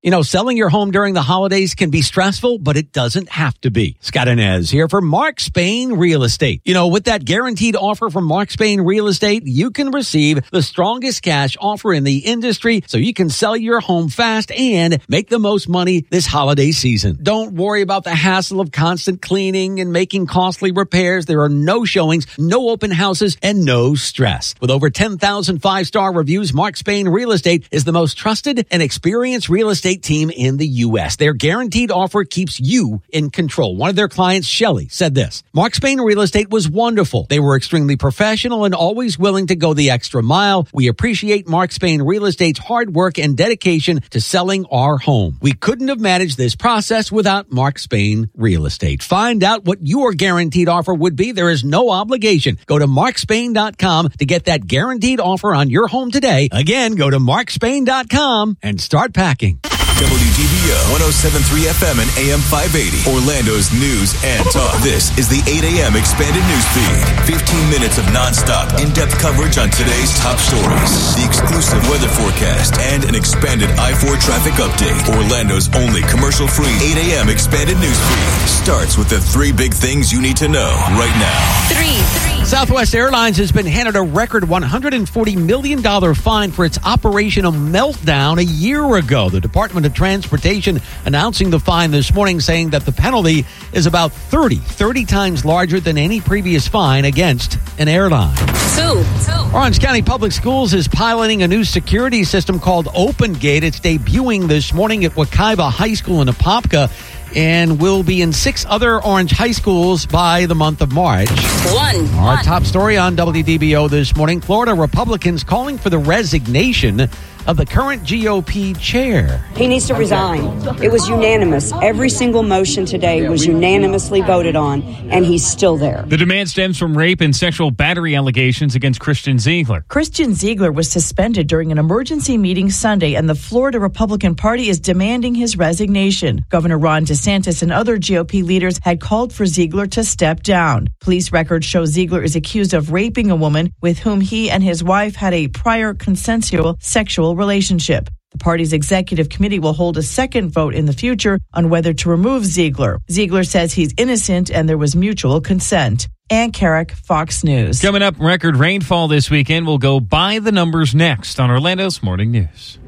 You 0.00 0.12
know, 0.12 0.22
selling 0.22 0.56
your 0.56 0.68
home 0.68 0.92
during 0.92 1.14
the 1.14 1.22
holidays 1.22 1.74
can 1.74 1.90
be 1.90 2.02
stressful, 2.02 2.60
but 2.60 2.76
it 2.76 2.92
doesn't 2.92 3.30
have 3.30 3.60
to 3.62 3.70
be. 3.72 3.96
Scott 3.98 4.28
Anez 4.28 4.70
here 4.70 4.88
for 4.88 5.00
Mark 5.00 5.40
Spain 5.40 5.94
Real 5.94 6.22
Estate. 6.22 6.62
You 6.64 6.72
know, 6.72 6.86
with 6.86 7.06
that 7.06 7.24
guaranteed 7.24 7.74
offer 7.74 8.08
from 8.08 8.22
Mark 8.22 8.52
Spain 8.52 8.82
Real 8.82 9.08
Estate, 9.08 9.42
you 9.44 9.72
can 9.72 9.90
receive 9.90 10.48
the 10.52 10.62
strongest 10.62 11.22
cash 11.22 11.56
offer 11.60 11.92
in 11.92 12.04
the 12.04 12.18
industry 12.18 12.84
so 12.86 12.96
you 12.96 13.12
can 13.12 13.28
sell 13.28 13.56
your 13.56 13.80
home 13.80 14.08
fast 14.08 14.52
and 14.52 15.00
make 15.08 15.30
the 15.30 15.40
most 15.40 15.68
money 15.68 16.06
this 16.10 16.26
holiday 16.26 16.70
season. 16.70 17.18
Don't 17.20 17.54
worry 17.54 17.82
about 17.82 18.04
the 18.04 18.14
hassle 18.14 18.60
of 18.60 18.70
constant 18.70 19.20
cleaning 19.20 19.80
and 19.80 19.92
making 19.92 20.28
costly 20.28 20.70
repairs. 20.70 21.26
There 21.26 21.40
are 21.40 21.48
no 21.48 21.84
showings, 21.84 22.24
no 22.38 22.68
open 22.68 22.92
houses, 22.92 23.36
and 23.42 23.64
no 23.64 23.96
stress. 23.96 24.54
With 24.60 24.70
over 24.70 24.90
10,000 24.90 25.58
five-star 25.58 26.14
reviews, 26.14 26.54
Mark 26.54 26.76
Spain 26.76 27.08
Real 27.08 27.32
Estate 27.32 27.66
is 27.72 27.82
the 27.82 27.90
most 27.90 28.16
trusted 28.16 28.64
and 28.70 28.80
experienced 28.80 29.48
real 29.48 29.70
estate 29.70 29.87
team 29.96 30.30
in 30.30 30.56
the 30.56 30.66
U.S. 30.66 31.16
Their 31.16 31.32
guaranteed 31.32 31.90
offer 31.90 32.24
keeps 32.24 32.60
you 32.60 33.02
in 33.10 33.30
control. 33.30 33.76
One 33.76 33.90
of 33.90 33.96
their 33.96 34.08
clients, 34.08 34.46
Shelley, 34.46 34.88
said 34.88 35.14
this. 35.14 35.42
Mark 35.52 35.74
Spain 35.74 36.00
Real 36.00 36.20
Estate 36.20 36.50
was 36.50 36.68
wonderful. 36.68 37.26
They 37.28 37.40
were 37.40 37.56
extremely 37.56 37.96
professional 37.96 38.64
and 38.64 38.74
always 38.74 39.18
willing 39.18 39.48
to 39.48 39.56
go 39.56 39.74
the 39.74 39.90
extra 39.90 40.22
mile. 40.22 40.66
We 40.72 40.88
appreciate 40.88 41.48
Mark 41.48 41.72
Spain 41.72 42.02
Real 42.02 42.26
Estate's 42.26 42.58
hard 42.58 42.94
work 42.94 43.18
and 43.18 43.36
dedication 43.36 44.00
to 44.10 44.20
selling 44.20 44.66
our 44.70 44.98
home. 44.98 45.38
We 45.40 45.52
couldn't 45.52 45.88
have 45.88 46.00
managed 46.00 46.36
this 46.36 46.54
process 46.54 47.10
without 47.10 47.50
Mark 47.50 47.78
Spain 47.78 48.30
Real 48.34 48.66
Estate. 48.66 49.02
Find 49.02 49.42
out 49.42 49.64
what 49.64 49.78
your 49.82 50.12
guaranteed 50.12 50.68
offer 50.68 50.94
would 50.94 51.16
be. 51.16 51.32
There 51.32 51.50
is 51.50 51.64
no 51.64 51.90
obligation. 51.90 52.58
Go 52.66 52.78
to 52.78 52.86
markspain.com 52.86 54.08
to 54.10 54.26
get 54.26 54.44
that 54.44 54.66
guaranteed 54.66 55.20
offer 55.20 55.54
on 55.54 55.70
your 55.70 55.88
home 55.88 56.10
today. 56.10 56.48
Again, 56.52 56.94
go 56.94 57.10
to 57.10 57.18
markspain.com 57.18 58.58
and 58.62 58.80
start 58.80 59.14
packing. 59.14 59.60
WDBO 59.98 60.78
1073 60.94 61.74
FM 61.74 61.98
and 61.98 62.10
AM 62.22 62.38
580. 62.38 63.02
Orlando's 63.10 63.74
news 63.74 64.14
and 64.22 64.46
talk. 64.54 64.78
This 64.78 65.10
is 65.18 65.26
the 65.26 65.42
8 65.42 65.66
a.m. 65.74 65.98
expanded 65.98 66.46
news 66.46 66.66
feed. 66.70 67.02
15 67.26 67.66
minutes 67.66 67.98
of 67.98 68.06
nonstop, 68.14 68.70
in 68.78 68.94
depth 68.94 69.18
coverage 69.18 69.58
on 69.58 69.66
today's 69.74 70.14
top 70.22 70.38
stories, 70.38 71.18
the 71.18 71.26
exclusive 71.26 71.82
weather 71.90 72.06
forecast, 72.06 72.78
and 72.94 73.10
an 73.10 73.18
expanded 73.18 73.74
I 73.74 73.90
4 73.90 74.14
traffic 74.22 74.54
update. 74.62 75.02
Orlando's 75.18 75.66
only 75.74 76.06
commercial 76.06 76.46
free 76.46 76.70
8 76.94 77.18
a.m. 77.18 77.26
expanded 77.26 77.74
news 77.82 77.98
feed 77.98 78.46
starts 78.46 78.94
with 78.94 79.10
the 79.10 79.18
three 79.18 79.50
big 79.50 79.74
things 79.74 80.12
you 80.14 80.22
need 80.22 80.38
to 80.38 80.46
know 80.46 80.70
right 80.94 81.16
now. 81.18 81.42
Three, 81.74 81.98
three. 82.22 82.37
Southwest 82.48 82.94
Airlines 82.94 83.36
has 83.36 83.52
been 83.52 83.66
handed 83.66 83.94
a 83.94 84.00
record 84.00 84.44
$140 84.44 85.36
million 85.36 86.14
fine 86.14 86.50
for 86.50 86.64
its 86.64 86.78
operational 86.82 87.52
meltdown 87.52 88.38
a 88.38 88.42
year 88.44 88.96
ago. 88.96 89.28
The 89.28 89.38
Department 89.38 89.84
of 89.84 89.92
Transportation 89.92 90.80
announcing 91.04 91.50
the 91.50 91.60
fine 91.60 91.90
this 91.90 92.14
morning, 92.14 92.40
saying 92.40 92.70
that 92.70 92.86
the 92.86 92.92
penalty 92.92 93.44
is 93.74 93.84
about 93.84 94.12
30, 94.12 94.56
30 94.56 95.04
times 95.04 95.44
larger 95.44 95.78
than 95.78 95.98
any 95.98 96.22
previous 96.22 96.66
fine 96.66 97.04
against 97.04 97.58
an 97.78 97.86
airline. 97.86 98.34
Two, 98.74 99.04
two. 99.26 99.54
Orange 99.54 99.78
County 99.78 100.00
Public 100.00 100.32
Schools 100.32 100.72
is 100.72 100.88
piloting 100.88 101.42
a 101.42 101.48
new 101.48 101.64
security 101.64 102.24
system 102.24 102.60
called 102.60 102.86
OpenGate. 102.86 103.62
It's 103.62 103.80
debuting 103.80 104.48
this 104.48 104.72
morning 104.72 105.04
at 105.04 105.12
Wekiva 105.12 105.70
High 105.70 105.94
School 105.94 106.22
in 106.22 106.28
Apopka 106.28 106.90
and 107.34 107.80
will 107.80 108.02
be 108.02 108.22
in 108.22 108.32
six 108.32 108.64
other 108.68 109.02
Orange 109.02 109.30
high 109.32 109.52
schools 109.52 110.06
by 110.06 110.46
the 110.46 110.54
month 110.54 110.80
of 110.80 110.92
March. 110.92 111.28
One. 111.28 112.06
Our 112.14 112.34
one. 112.36 112.44
top 112.44 112.64
story 112.64 112.96
on 112.96 113.16
WDBO 113.16 113.90
this 113.90 114.16
morning 114.16 114.40
Florida 114.40 114.74
Republicans 114.74 115.44
calling 115.44 115.78
for 115.78 115.90
the 115.90 115.98
resignation 115.98 117.08
of 117.48 117.56
the 117.56 117.64
current 117.64 118.02
GOP 118.02 118.78
chair. 118.78 119.42
He 119.56 119.66
needs 119.66 119.86
to 119.88 119.94
resign. 119.94 120.44
It 120.82 120.92
was 120.92 121.08
unanimous. 121.08 121.72
Every 121.82 122.10
single 122.10 122.42
motion 122.42 122.84
today 122.84 123.26
was 123.26 123.46
unanimously 123.46 124.20
voted 124.20 124.54
on, 124.54 124.82
and 125.10 125.24
he's 125.24 125.44
still 125.44 125.78
there. 125.78 126.04
The 126.06 126.18
demand 126.18 126.50
stems 126.50 126.78
from 126.78 126.96
rape 126.96 127.22
and 127.22 127.34
sexual 127.34 127.70
battery 127.70 128.14
allegations 128.14 128.74
against 128.74 129.00
Christian 129.00 129.38
Ziegler. 129.38 129.84
Christian 129.88 130.34
Ziegler 130.34 130.70
was 130.70 130.90
suspended 130.90 131.46
during 131.46 131.72
an 131.72 131.78
emergency 131.78 132.36
meeting 132.36 132.68
Sunday, 132.70 133.14
and 133.14 133.30
the 133.30 133.34
Florida 133.34 133.80
Republican 133.80 134.34
Party 134.34 134.68
is 134.68 134.78
demanding 134.78 135.34
his 135.34 135.56
resignation. 135.56 136.44
Governor 136.50 136.78
Ron 136.78 137.06
DeSantis 137.06 137.62
and 137.62 137.72
other 137.72 137.96
GOP 137.96 138.44
leaders 138.44 138.78
had 138.82 139.00
called 139.00 139.32
for 139.32 139.46
Ziegler 139.46 139.86
to 139.86 140.04
step 140.04 140.42
down. 140.42 140.88
Police 141.00 141.32
records 141.32 141.64
show 141.64 141.86
Ziegler 141.86 142.22
is 142.22 142.36
accused 142.36 142.74
of 142.74 142.92
raping 142.92 143.30
a 143.30 143.36
woman 143.36 143.72
with 143.80 144.00
whom 144.00 144.20
he 144.20 144.50
and 144.50 144.62
his 144.62 144.84
wife 144.84 145.16
had 145.16 145.32
a 145.32 145.48
prior 145.48 145.94
consensual 145.94 146.76
sexual 146.80 147.37
relationship. 147.38 148.10
The 148.32 148.38
party's 148.38 148.74
executive 148.74 149.30
committee 149.30 149.58
will 149.58 149.72
hold 149.72 149.96
a 149.96 150.02
second 150.02 150.50
vote 150.50 150.74
in 150.74 150.84
the 150.84 150.92
future 150.92 151.38
on 151.54 151.70
whether 151.70 151.94
to 151.94 152.10
remove 152.10 152.44
Ziegler. 152.44 152.98
Ziegler 153.10 153.44
says 153.44 153.72
he's 153.72 153.94
innocent 153.96 154.50
and 154.50 154.68
there 154.68 154.76
was 154.76 154.94
mutual 154.94 155.40
consent. 155.40 156.08
Ann 156.28 156.52
Carrick, 156.52 156.92
Fox 156.92 157.42
News. 157.42 157.80
Coming 157.80 158.02
up, 158.02 158.16
record 158.18 158.56
rainfall 158.56 159.08
this 159.08 159.30
weekend. 159.30 159.66
We'll 159.66 159.78
go 159.78 159.98
by 159.98 160.40
the 160.40 160.52
numbers 160.52 160.94
next 160.94 161.40
on 161.40 161.50
Orlando's 161.50 162.02
Morning 162.02 162.30
News. 162.30 162.78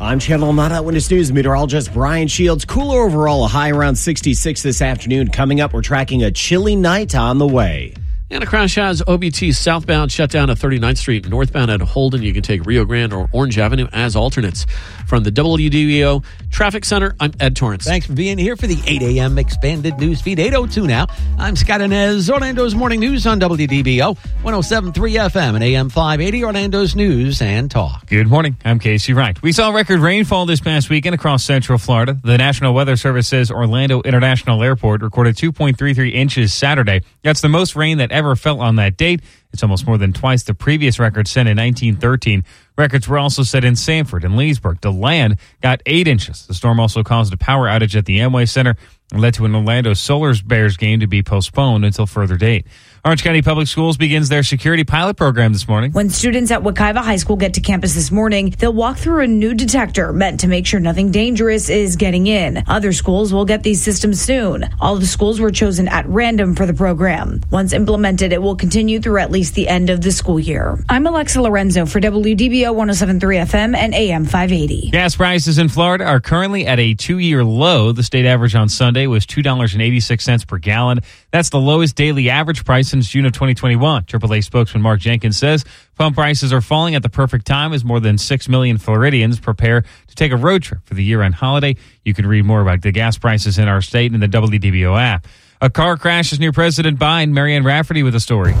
I'm 0.00 0.18
Channel 0.18 0.52
9 0.52 0.72
Eyewitness 0.72 1.10
News 1.10 1.32
meteorologist 1.32 1.92
Brian 1.92 2.28
Shields. 2.28 2.64
Cooler 2.64 3.00
overall, 3.02 3.44
a 3.44 3.48
high 3.48 3.70
around 3.70 3.96
66 3.96 4.62
this 4.62 4.82
afternoon. 4.82 5.28
Coming 5.28 5.60
up, 5.60 5.72
we're 5.72 5.82
tracking 5.82 6.22
a 6.22 6.30
chilly 6.30 6.76
night 6.76 7.14
on 7.14 7.38
the 7.38 7.46
way. 7.46 7.94
And 8.32 8.42
a 8.42 8.46
crash 8.46 8.76
has 8.76 9.02
OBT 9.02 9.54
southbound 9.54 10.10
shut 10.10 10.30
down 10.30 10.48
at 10.48 10.56
39th 10.56 10.96
Street, 10.96 11.28
northbound 11.28 11.70
at 11.70 11.82
Holden. 11.82 12.22
You 12.22 12.32
can 12.32 12.42
take 12.42 12.64
Rio 12.64 12.86
Grande 12.86 13.12
or 13.12 13.28
Orange 13.30 13.58
Avenue 13.58 13.88
as 13.92 14.16
alternates. 14.16 14.64
From 15.12 15.24
the 15.24 15.30
WDBO 15.30 16.24
Traffic 16.50 16.86
Center, 16.86 17.14
I'm 17.20 17.32
Ed 17.38 17.54
Torrance. 17.54 17.84
Thanks 17.84 18.06
for 18.06 18.14
being 18.14 18.38
here 18.38 18.56
for 18.56 18.66
the 18.66 18.78
8 18.86 19.02
a.m. 19.02 19.36
expanded 19.36 19.98
news 19.98 20.22
feed. 20.22 20.38
802 20.38 20.86
now. 20.86 21.06
I'm 21.38 21.54
Scott 21.54 21.82
Anez, 21.82 22.30
Orlando's 22.30 22.74
Morning 22.74 22.98
News 22.98 23.26
on 23.26 23.38
WDBO 23.38 24.16
1073 24.16 25.12
FM 25.16 25.54
and 25.56 25.62
AM 25.62 25.90
580, 25.90 26.44
Orlando's 26.44 26.96
News 26.96 27.42
and 27.42 27.70
Talk. 27.70 28.06
Good 28.06 28.26
morning. 28.26 28.56
I'm 28.64 28.78
Casey 28.78 29.12
Wright. 29.12 29.40
We 29.42 29.52
saw 29.52 29.68
record 29.68 30.00
rainfall 30.00 30.46
this 30.46 30.60
past 30.60 30.88
weekend 30.88 31.14
across 31.14 31.44
central 31.44 31.76
Florida. 31.76 32.18
The 32.24 32.38
National 32.38 32.72
Weather 32.72 32.96
Service 32.96 33.28
says 33.28 33.50
Orlando 33.50 34.00
International 34.00 34.62
Airport 34.62 35.02
recorded 35.02 35.36
2.33 35.36 36.10
inches 36.14 36.54
Saturday. 36.54 37.02
That's 37.22 37.42
the 37.42 37.50
most 37.50 37.76
rain 37.76 37.98
that 37.98 38.12
ever 38.12 38.34
fell 38.34 38.62
on 38.62 38.76
that 38.76 38.96
date. 38.96 39.20
It's 39.52 39.62
almost 39.62 39.86
more 39.86 39.98
than 39.98 40.12
twice 40.12 40.42
the 40.42 40.54
previous 40.54 40.98
record 40.98 41.28
set 41.28 41.46
in 41.46 41.56
1913. 41.56 42.44
Records 42.78 43.06
were 43.06 43.18
also 43.18 43.42
set 43.42 43.64
in 43.64 43.76
Sanford 43.76 44.24
and 44.24 44.36
Leesburg. 44.36 44.80
DeLand 44.80 45.36
got 45.60 45.82
eight 45.86 46.08
inches. 46.08 46.46
The 46.46 46.54
storm 46.54 46.80
also 46.80 47.02
caused 47.02 47.32
a 47.34 47.36
power 47.36 47.66
outage 47.66 47.96
at 47.96 48.06
the 48.06 48.18
Amway 48.18 48.48
Center 48.48 48.76
led 49.20 49.34
to 49.34 49.44
an 49.44 49.54
Orlando 49.54 49.94
Solar 49.94 50.34
Bears 50.44 50.76
game 50.76 51.00
to 51.00 51.06
be 51.06 51.22
postponed 51.22 51.84
until 51.84 52.06
further 52.06 52.36
date. 52.36 52.66
Orange 53.04 53.24
County 53.24 53.42
Public 53.42 53.66
Schools 53.66 53.96
begins 53.96 54.28
their 54.28 54.44
security 54.44 54.84
pilot 54.84 55.16
program 55.16 55.52
this 55.52 55.66
morning. 55.66 55.90
When 55.90 56.08
students 56.08 56.52
at 56.52 56.62
Wekiva 56.62 56.98
High 56.98 57.16
School 57.16 57.34
get 57.34 57.54
to 57.54 57.60
campus 57.60 57.94
this 57.94 58.12
morning, 58.12 58.54
they'll 58.58 58.72
walk 58.72 58.96
through 58.96 59.24
a 59.24 59.26
new 59.26 59.54
detector 59.54 60.12
meant 60.12 60.38
to 60.40 60.46
make 60.46 60.66
sure 60.66 60.78
nothing 60.78 61.10
dangerous 61.10 61.68
is 61.68 61.96
getting 61.96 62.28
in. 62.28 62.62
Other 62.68 62.92
schools 62.92 63.32
will 63.32 63.44
get 63.44 63.64
these 63.64 63.82
systems 63.82 64.22
soon. 64.22 64.68
All 64.80 64.94
of 64.94 65.00
the 65.00 65.08
schools 65.08 65.40
were 65.40 65.50
chosen 65.50 65.88
at 65.88 66.06
random 66.06 66.54
for 66.54 66.64
the 66.64 66.74
program. 66.74 67.40
Once 67.50 67.72
implemented, 67.72 68.32
it 68.32 68.40
will 68.40 68.54
continue 68.54 69.00
through 69.00 69.18
at 69.18 69.32
least 69.32 69.56
the 69.56 69.66
end 69.66 69.90
of 69.90 70.00
the 70.00 70.12
school 70.12 70.38
year. 70.38 70.78
I'm 70.88 71.04
Alexa 71.04 71.42
Lorenzo 71.42 71.86
for 71.86 72.00
WDBO 72.00 72.72
1073 72.72 73.36
FM 73.38 73.76
and 73.76 73.94
AM 73.94 74.24
580. 74.26 74.90
Gas 74.90 75.16
prices 75.16 75.58
in 75.58 75.68
Florida 75.68 76.04
are 76.04 76.20
currently 76.20 76.68
at 76.68 76.78
a 76.78 76.94
two 76.94 77.18
year 77.18 77.44
low. 77.44 77.90
The 77.90 78.04
state 78.04 78.26
average 78.26 78.54
on 78.54 78.68
Sunday 78.68 79.01
was 79.06 79.26
$2.86 79.26 80.46
per 80.46 80.58
gallon. 80.58 81.00
That's 81.30 81.50
the 81.50 81.60
lowest 81.60 81.96
daily 81.96 82.30
average 82.30 82.64
price 82.64 82.88
since 82.88 83.08
June 83.08 83.26
of 83.26 83.32
2021. 83.32 84.04
AAA 84.04 84.44
spokesman 84.44 84.82
Mark 84.82 85.00
Jenkins 85.00 85.36
says 85.36 85.64
pump 85.96 86.16
prices 86.16 86.52
are 86.52 86.60
falling 86.60 86.94
at 86.94 87.02
the 87.02 87.08
perfect 87.08 87.46
time 87.46 87.72
as 87.72 87.84
more 87.84 88.00
than 88.00 88.18
6 88.18 88.48
million 88.48 88.78
Floridians 88.78 89.40
prepare 89.40 89.82
to 89.82 90.14
take 90.14 90.32
a 90.32 90.36
road 90.36 90.62
trip 90.62 90.84
for 90.84 90.94
the 90.94 91.04
year 91.04 91.22
end 91.22 91.34
holiday. 91.34 91.76
You 92.04 92.14
can 92.14 92.26
read 92.26 92.44
more 92.44 92.60
about 92.60 92.82
the 92.82 92.92
gas 92.92 93.18
prices 93.18 93.58
in 93.58 93.68
our 93.68 93.82
state 93.82 94.12
in 94.12 94.20
the 94.20 94.28
WDBO 94.28 95.00
app. 95.00 95.26
A 95.60 95.70
car 95.70 95.96
crashes 95.96 96.40
near 96.40 96.52
President 96.52 96.98
Biden. 96.98 97.30
Marianne 97.30 97.64
Rafferty 97.64 98.02
with 98.02 98.14
a 98.16 98.20
story. 98.20 98.54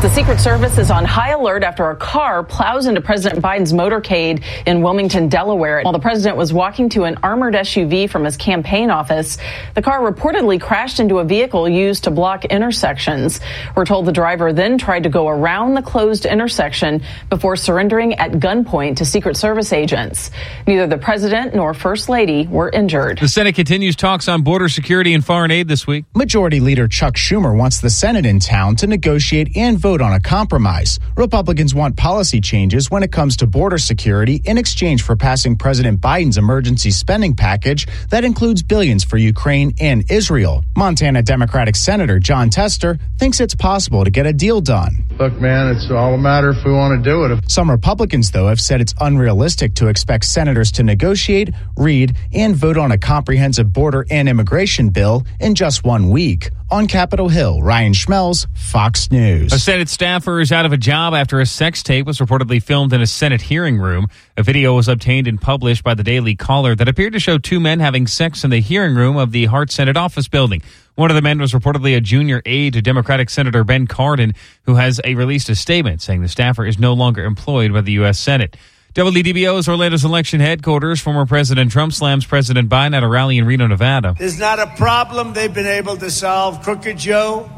The 0.00 0.10
Secret 0.10 0.38
Service 0.38 0.78
is 0.78 0.92
on 0.92 1.04
high 1.04 1.30
alert 1.30 1.64
after 1.64 1.90
a 1.90 1.96
car 1.96 2.44
plows 2.44 2.86
into 2.86 3.00
President 3.00 3.42
Biden's 3.42 3.72
motorcade 3.72 4.44
in 4.64 4.80
Wilmington, 4.80 5.28
Delaware. 5.28 5.82
While 5.82 5.92
the 5.92 5.98
president 5.98 6.36
was 6.36 6.52
walking 6.52 6.88
to 6.90 7.02
an 7.02 7.18
armored 7.24 7.54
SUV 7.54 8.08
from 8.08 8.22
his 8.22 8.36
campaign 8.36 8.90
office, 8.90 9.38
the 9.74 9.82
car 9.82 10.00
reportedly 10.00 10.60
crashed 10.60 11.00
into 11.00 11.18
a 11.18 11.24
vehicle 11.24 11.68
used 11.68 12.04
to 12.04 12.12
block 12.12 12.44
intersections. 12.44 13.40
We're 13.74 13.86
told 13.86 14.06
the 14.06 14.12
driver 14.12 14.52
then 14.52 14.78
tried 14.78 15.02
to 15.02 15.08
go 15.08 15.26
around 15.26 15.74
the 15.74 15.82
closed 15.82 16.26
intersection 16.26 17.02
before 17.28 17.56
surrendering 17.56 18.14
at 18.14 18.34
gunpoint 18.34 18.98
to 18.98 19.04
Secret 19.04 19.36
Service 19.36 19.72
agents. 19.72 20.30
Neither 20.68 20.86
the 20.86 20.98
president 20.98 21.56
nor 21.56 21.74
First 21.74 22.08
Lady 22.08 22.46
were 22.46 22.70
injured. 22.70 23.18
The 23.18 23.26
Senate 23.26 23.56
continues 23.56 23.96
talks 23.96 24.28
on 24.28 24.42
border 24.42 24.68
security 24.68 25.12
and 25.12 25.26
foreign 25.26 25.50
aid 25.50 25.66
this 25.66 25.88
week. 25.88 26.04
Majority 26.14 26.60
Leader 26.60 26.86
Chuck 26.86 27.14
Schumer 27.16 27.58
wants 27.58 27.80
the 27.80 27.90
Senate 27.90 28.26
in 28.26 28.38
town 28.38 28.76
to 28.76 28.86
negotiate 28.86 29.56
and 29.56 29.76
vote 29.76 29.87
vote 29.88 30.02
on 30.02 30.12
a 30.12 30.20
compromise. 30.20 31.00
Republicans 31.16 31.74
want 31.74 31.96
policy 31.96 32.42
changes 32.42 32.90
when 32.90 33.02
it 33.02 33.10
comes 33.10 33.38
to 33.38 33.46
border 33.46 33.78
security 33.78 34.38
in 34.44 34.58
exchange 34.58 35.00
for 35.02 35.16
passing 35.16 35.56
President 35.56 35.98
Biden's 35.98 36.36
emergency 36.36 36.90
spending 36.90 37.34
package 37.34 37.86
that 38.10 38.22
includes 38.22 38.62
billions 38.62 39.02
for 39.02 39.16
Ukraine 39.16 39.72
and 39.80 40.04
Israel. 40.10 40.62
Montana 40.76 41.22
Democratic 41.22 41.74
Senator 41.74 42.18
Jon 42.18 42.50
Tester 42.50 42.98
thinks 43.18 43.40
it's 43.40 43.54
possible 43.54 44.04
to 44.04 44.10
get 44.10 44.26
a 44.26 44.32
deal 44.34 44.60
done. 44.60 45.06
Look, 45.18 45.40
man, 45.40 45.74
it's 45.74 45.90
all 45.90 46.12
a 46.12 46.18
matter 46.18 46.50
if 46.50 46.62
we 46.66 46.72
want 46.72 47.02
to 47.02 47.10
do 47.10 47.24
it. 47.24 47.50
Some 47.50 47.70
Republicans, 47.70 48.30
though, 48.30 48.48
have 48.48 48.60
said 48.60 48.82
it's 48.82 48.94
unrealistic 49.00 49.72
to 49.76 49.88
expect 49.88 50.26
senators 50.26 50.70
to 50.72 50.82
negotiate, 50.82 51.48
read, 51.78 52.14
and 52.34 52.54
vote 52.54 52.76
on 52.76 52.92
a 52.92 52.98
comprehensive 52.98 53.72
border 53.72 54.04
and 54.10 54.28
immigration 54.28 54.90
bill 54.90 55.24
in 55.40 55.54
just 55.54 55.82
one 55.82 56.10
week. 56.10 56.50
On 56.70 56.86
Capitol 56.86 57.30
Hill, 57.30 57.62
Ryan 57.62 57.94
Schmelz, 57.94 58.46
Fox 58.54 59.10
News. 59.10 59.54
Senate 59.78 59.90
staffer 59.90 60.40
is 60.40 60.50
out 60.50 60.66
of 60.66 60.72
a 60.72 60.76
job 60.76 61.14
after 61.14 61.38
a 61.38 61.46
sex 61.46 61.84
tape 61.84 62.04
was 62.04 62.18
reportedly 62.18 62.60
filmed 62.60 62.92
in 62.92 63.00
a 63.00 63.06
Senate 63.06 63.40
hearing 63.40 63.78
room. 63.78 64.08
A 64.36 64.42
video 64.42 64.74
was 64.74 64.88
obtained 64.88 65.28
and 65.28 65.40
published 65.40 65.84
by 65.84 65.94
the 65.94 66.02
Daily 66.02 66.34
Caller 66.34 66.74
that 66.74 66.88
appeared 66.88 67.12
to 67.12 67.20
show 67.20 67.38
two 67.38 67.60
men 67.60 67.78
having 67.78 68.08
sex 68.08 68.42
in 68.42 68.50
the 68.50 68.58
hearing 68.58 68.96
room 68.96 69.16
of 69.16 69.30
the 69.30 69.44
Hart 69.44 69.70
Senate 69.70 69.96
office 69.96 70.26
building. 70.26 70.62
One 70.96 71.12
of 71.12 71.14
the 71.14 71.22
men 71.22 71.38
was 71.38 71.52
reportedly 71.52 71.96
a 71.96 72.00
junior 72.00 72.42
aide 72.44 72.72
to 72.72 72.82
Democratic 72.82 73.30
Senator 73.30 73.62
Ben 73.62 73.86
Cardin, 73.86 74.34
who 74.62 74.74
has 74.74 75.00
a, 75.04 75.14
released 75.14 75.48
a 75.48 75.54
statement 75.54 76.02
saying 76.02 76.22
the 76.22 76.28
staffer 76.28 76.66
is 76.66 76.80
no 76.80 76.92
longer 76.94 77.22
employed 77.22 77.72
by 77.72 77.82
the 77.82 77.92
U.S. 77.92 78.18
Senate. 78.18 78.56
WDBO's 78.94 79.68
Orlando's 79.68 80.04
election 80.04 80.40
headquarters. 80.40 81.00
Former 81.00 81.24
President 81.24 81.70
Trump 81.70 81.92
slams 81.92 82.26
President 82.26 82.68
Biden 82.68 82.96
at 82.96 83.04
a 83.04 83.08
rally 83.08 83.38
in 83.38 83.44
Reno, 83.44 83.68
Nevada. 83.68 84.16
There's 84.18 84.40
not 84.40 84.58
a 84.58 84.66
problem 84.76 85.34
they've 85.34 85.54
been 85.54 85.66
able 85.66 85.96
to 85.98 86.10
solve. 86.10 86.64
Crooked 86.64 86.98
Joe 86.98 87.48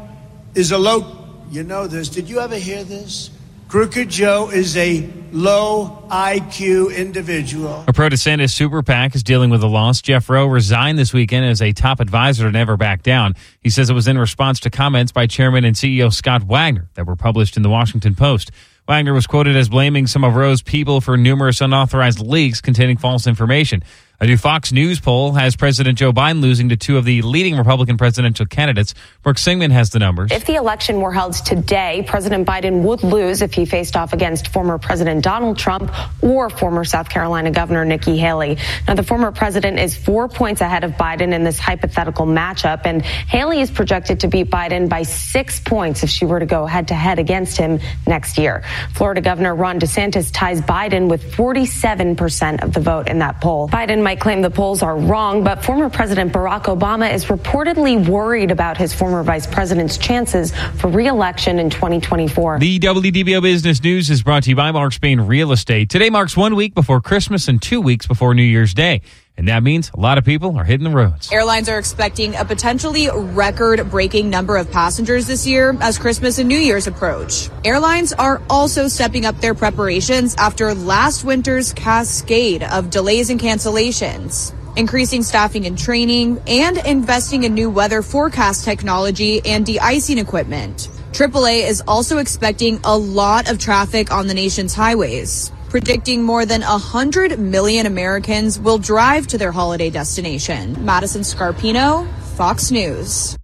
is 0.53 0.71
a 0.71 0.77
low. 0.77 1.20
You 1.51 1.63
know 1.63 1.85
this. 1.85 2.07
Did 2.07 2.29
you 2.29 2.39
ever 2.39 2.55
hear 2.55 2.85
this? 2.85 3.29
Crooked 3.67 4.09
Joe 4.09 4.49
is 4.49 4.77
a 4.77 5.09
low 5.33 6.05
IQ 6.09 6.95
individual. 6.95 7.83
A 7.89 7.93
pro 7.93 8.07
DeSantis 8.07 8.51
super 8.51 8.81
PAC 8.81 9.15
is 9.15 9.23
dealing 9.23 9.49
with 9.49 9.61
a 9.61 9.67
loss. 9.67 10.01
Jeff 10.01 10.29
Roe 10.29 10.45
resigned 10.45 10.97
this 10.97 11.13
weekend 11.13 11.45
as 11.45 11.61
a 11.61 11.73
top 11.73 11.99
advisor 11.99 12.45
to 12.45 12.51
Never 12.51 12.77
Back 12.77 13.03
Down. 13.03 13.35
He 13.59 13.69
says 13.69 13.89
it 13.89 13.93
was 13.93 14.07
in 14.07 14.17
response 14.17 14.61
to 14.61 14.69
comments 14.69 15.11
by 15.11 15.27
Chairman 15.27 15.65
and 15.65 15.75
CEO 15.75 16.13
Scott 16.13 16.43
Wagner 16.43 16.87
that 16.93 17.05
were 17.05 17.17
published 17.17 17.57
in 17.57 17.63
the 17.63 17.69
Washington 17.69 18.15
Post. 18.15 18.51
Wagner 18.87 19.13
was 19.13 19.27
quoted 19.27 19.57
as 19.57 19.67
blaming 19.67 20.07
some 20.07 20.23
of 20.23 20.35
Roe's 20.35 20.61
people 20.61 21.01
for 21.01 21.17
numerous 21.17 21.59
unauthorized 21.59 22.19
leaks 22.19 22.61
containing 22.61 22.95
false 22.95 23.27
information. 23.27 23.83
A 24.21 24.27
new 24.27 24.37
Fox 24.37 24.71
News 24.71 24.99
poll 24.99 25.31
has 25.31 25.55
President 25.55 25.97
Joe 25.97 26.13
Biden 26.13 26.41
losing 26.41 26.69
to 26.69 26.77
two 26.77 26.99
of 26.99 27.05
the 27.05 27.23
leading 27.23 27.57
Republican 27.57 27.97
presidential 27.97 28.45
candidates. 28.45 28.93
Brooke 29.23 29.39
Singman 29.39 29.71
has 29.71 29.89
the 29.89 29.97
numbers. 29.97 30.31
If 30.31 30.45
the 30.45 30.57
election 30.57 31.01
were 31.01 31.11
held 31.11 31.33
today, 31.33 32.03
President 32.05 32.47
Biden 32.47 32.83
would 32.83 33.01
lose 33.01 33.41
if 33.41 33.51
he 33.51 33.65
faced 33.65 33.95
off 33.97 34.13
against 34.13 34.49
former 34.49 34.77
President 34.77 35.23
Donald 35.23 35.57
Trump 35.57 35.91
or 36.21 36.51
former 36.51 36.83
South 36.83 37.09
Carolina 37.09 37.49
Governor 37.49 37.83
Nikki 37.83 38.15
Haley. 38.15 38.59
Now, 38.87 38.93
the 38.93 39.01
former 39.01 39.31
president 39.31 39.79
is 39.79 39.97
four 39.97 40.29
points 40.29 40.61
ahead 40.61 40.83
of 40.83 40.91
Biden 40.91 41.33
in 41.33 41.43
this 41.43 41.57
hypothetical 41.57 42.27
matchup, 42.27 42.81
and 42.85 43.01
Haley 43.01 43.59
is 43.59 43.71
projected 43.71 44.19
to 44.19 44.27
beat 44.27 44.51
Biden 44.51 44.87
by 44.87 45.01
six 45.01 45.59
points 45.59 46.03
if 46.03 46.11
she 46.11 46.25
were 46.25 46.39
to 46.39 46.45
go 46.45 46.67
head 46.67 46.89
to 46.89 46.93
head 46.93 47.17
against 47.17 47.57
him 47.57 47.79
next 48.05 48.37
year. 48.37 48.63
Florida 48.93 49.21
Governor 49.21 49.55
Ron 49.55 49.79
DeSantis 49.79 50.29
ties 50.31 50.61
Biden 50.61 51.09
with 51.09 51.23
47% 51.33 52.61
of 52.61 52.71
the 52.71 52.81
vote 52.81 53.07
in 53.07 53.17
that 53.17 53.41
poll. 53.41 53.67
Biden 53.67 54.10
might 54.11 54.19
claim 54.19 54.41
the 54.41 54.49
polls 54.49 54.83
are 54.83 54.97
wrong, 54.97 55.41
but 55.41 55.63
former 55.63 55.89
President 55.89 56.33
Barack 56.33 56.63
Obama 56.63 57.13
is 57.13 57.27
reportedly 57.27 58.05
worried 58.09 58.51
about 58.51 58.75
his 58.75 58.93
former 58.93 59.23
vice 59.23 59.47
president's 59.47 59.97
chances 59.97 60.51
for 60.75 60.89
reelection 60.89 61.59
in 61.59 61.69
2024. 61.69 62.59
The 62.59 62.77
WDBO 62.77 63.41
Business 63.41 63.81
News 63.81 64.09
is 64.09 64.21
brought 64.21 64.43
to 64.43 64.49
you 64.49 64.55
by 64.57 64.69
Mark 64.73 64.91
Spain 64.91 65.21
Real 65.21 65.53
Estate. 65.53 65.89
Today 65.89 66.09
marks 66.09 66.35
one 66.35 66.55
week 66.55 66.75
before 66.75 66.99
Christmas 66.99 67.47
and 67.47 67.61
two 67.61 67.79
weeks 67.79 68.05
before 68.05 68.35
New 68.35 68.43
Year's 68.43 68.73
Day. 68.73 68.99
And 69.41 69.47
that 69.47 69.63
means 69.63 69.89
a 69.95 69.99
lot 69.99 70.19
of 70.19 70.23
people 70.23 70.55
are 70.55 70.63
hitting 70.63 70.83
the 70.83 70.95
roads. 70.95 71.31
Airlines 71.31 71.67
are 71.67 71.79
expecting 71.79 72.35
a 72.35 72.45
potentially 72.45 73.09
record 73.11 73.89
breaking 73.89 74.29
number 74.29 74.55
of 74.55 74.69
passengers 74.69 75.25
this 75.25 75.47
year 75.47 75.75
as 75.81 75.97
Christmas 75.97 76.37
and 76.37 76.47
New 76.47 76.59
Year's 76.59 76.85
approach. 76.85 77.49
Airlines 77.65 78.13
are 78.13 78.39
also 78.51 78.87
stepping 78.87 79.25
up 79.25 79.35
their 79.41 79.55
preparations 79.55 80.35
after 80.35 80.75
last 80.75 81.23
winter's 81.23 81.73
cascade 81.73 82.61
of 82.61 82.91
delays 82.91 83.31
and 83.31 83.39
cancellations. 83.39 84.53
Increasing 84.77 85.23
staffing 85.23 85.65
and 85.65 85.75
training 85.75 86.39
and 86.45 86.77
investing 86.77 87.41
in 87.41 87.55
new 87.55 87.71
weather 87.71 88.03
forecast 88.03 88.63
technology 88.63 89.41
and 89.43 89.65
de-icing 89.65 90.19
equipment. 90.19 90.87
AAA 91.13 91.67
is 91.67 91.81
also 91.87 92.19
expecting 92.19 92.79
a 92.83 92.95
lot 92.95 93.49
of 93.49 93.57
traffic 93.57 94.11
on 94.11 94.27
the 94.27 94.35
nation's 94.35 94.75
highways 94.75 95.51
predicting 95.71 96.21
more 96.21 96.45
than 96.45 96.61
100 96.61 97.39
million 97.39 97.85
Americans 97.85 98.59
will 98.59 98.77
drive 98.77 99.25
to 99.25 99.37
their 99.37 99.53
holiday 99.53 99.89
destination. 99.89 100.85
Madison 100.85 101.21
Scarpino, 101.21 102.05
Fox 102.35 102.71
News. 102.71 103.37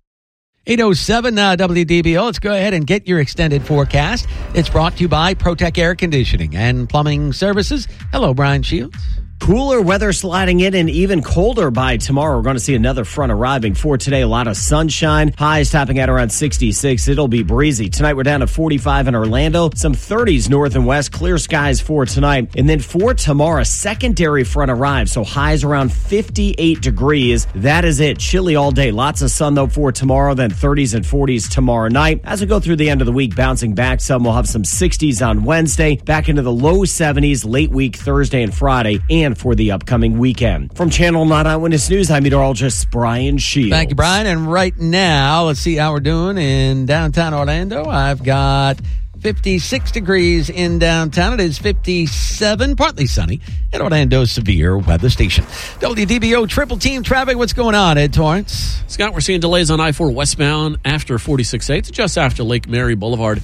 807 0.68 1.40
uh, 1.40 1.56
WDBO. 1.56 2.26
Let's 2.26 2.40
go 2.40 2.52
ahead 2.52 2.74
and 2.74 2.86
get 2.86 3.08
your 3.08 3.22
extended 3.22 3.64
forecast. 3.64 4.28
It's 4.54 4.70
brought 4.70 4.98
to 4.98 5.04
you 5.04 5.08
by 5.08 5.34
Protec 5.34 5.78
Air 5.78 5.96
Conditioning 5.96 6.58
and 6.58 6.90
Plumbing 6.90 7.32
Services. 7.32 7.88
Hello, 8.12 8.34
Brian 8.34 8.62
Shields. 8.62 9.17
Cooler 9.40 9.82
weather 9.82 10.12
sliding 10.12 10.60
in 10.60 10.74
and 10.74 10.90
even 10.90 11.22
colder 11.24 11.72
by 11.72 11.96
tomorrow. 11.96 12.36
We're 12.36 12.44
going 12.44 12.58
to 12.58 12.62
see 12.62 12.76
another 12.76 13.06
front 13.06 13.32
arriving 13.32 13.76
for 13.76 13.98
today. 13.98 14.22
A 14.22 14.28
lot 14.28 14.48
of 14.48 14.58
sunshine. 14.58 15.34
Highs 15.38 15.72
topping 15.72 16.00
at 16.00 16.10
around 16.10 16.32
66. 16.32 17.08
It'll 17.08 17.30
be 17.30 17.44
breezy. 17.44 17.88
Tonight 17.88 18.16
we're 18.16 18.24
down 18.24 18.42
to 18.42 18.48
45 18.48 19.08
in 19.08 19.16
Orlando. 19.16 19.70
Some 19.74 19.94
30s 19.94 20.50
north 20.50 20.76
and 20.76 20.86
west. 20.86 21.14
Clear 21.14 21.38
skies 21.38 21.80
for 21.80 22.06
tonight. 22.06 22.56
And 22.58 22.68
then 22.68 22.80
for 22.80 23.14
tomorrow, 23.14 23.64
secondary 23.64 24.44
front 24.44 24.70
arrives. 24.70 25.14
So 25.14 25.24
highs 25.24 25.64
around 25.64 25.94
58 25.94 26.82
degrees. 26.82 27.48
That 27.56 27.86
is 27.86 28.02
it. 28.02 28.20
Chilly 28.20 28.58
all 28.58 28.72
day. 28.72 28.92
Lots 28.92 29.22
of 29.22 29.32
sun 29.32 29.54
though 29.54 29.68
for 29.68 29.94
tomorrow. 29.94 30.34
Then 30.34 30.52
30s 30.52 30.94
and 30.94 31.06
40s 31.06 31.50
tomorrow 31.50 31.88
night. 31.88 32.20
As 32.26 32.42
we 32.42 32.48
go 32.48 32.60
through 32.60 32.78
the 32.78 32.90
end 32.90 33.02
of 33.02 33.06
the 33.08 33.14
week, 33.14 33.34
bouncing 33.34 33.76
back 33.76 34.02
some. 34.02 34.26
We'll 34.26 34.34
have 34.34 34.50
some 34.50 34.64
60s 34.64 35.26
on 35.26 35.46
Wednesday. 35.46 35.96
Back 35.96 36.28
into 36.28 36.42
the 36.42 36.52
low 36.52 36.80
70s 36.80 37.50
late 37.50 37.70
week 37.70 37.96
Thursday 37.96 38.44
and 38.44 38.54
Friday. 38.54 39.00
And 39.10 39.27
for 39.36 39.56
the 39.56 39.72
upcoming 39.72 40.18
weekend. 40.20 40.76
From 40.78 40.90
Channel 40.90 41.26
9 41.26 41.48
Eyewitness 41.48 41.90
News, 41.90 42.12
I'm 42.12 42.24
meteorologist 42.24 42.90
Brian 42.92 43.38
Shields. 43.38 43.72
Thank 43.72 43.90
you, 43.90 43.96
Brian. 43.96 44.28
And 44.28 44.52
right 44.52 44.78
now, 44.78 45.46
let's 45.46 45.60
see 45.60 45.76
how 45.76 45.94
we're 45.94 46.00
doing 46.00 46.38
in 46.38 46.86
downtown 46.86 47.34
Orlando. 47.34 47.86
I've 47.86 48.24
got 48.24 48.80
56 49.22 49.92
degrees 49.92 50.50
in 50.50 50.80
downtown. 50.80 51.34
It 51.34 51.40
is 51.40 51.58
57, 51.58 52.76
partly 52.76 53.08
sunny 53.08 53.42
at 53.74 53.82
Orlando's 53.82 54.32
severe 54.32 54.78
weather 54.78 55.10
station. 55.10 55.44
WDBO 55.80 56.48
triple 56.48 56.78
team 56.78 57.04
traffic. 57.04 57.38
What's 57.38 57.54
going 57.54 57.76
on, 57.76 57.98
Ed 57.98 58.14
Torrance? 58.14 58.82
Scott, 58.88 59.14
we're 59.14 59.22
seeing 59.22 59.40
delays 59.40 59.72
on 59.72 59.80
I 59.80 59.92
4 59.92 60.12
westbound 60.12 60.78
after 60.86 61.18
46A. 61.18 61.80
It's 61.80 61.92
just 61.92 62.18
after 62.18 62.44
Lake 62.44 62.68
Mary 62.70 62.96
Boulevard. 62.96 63.42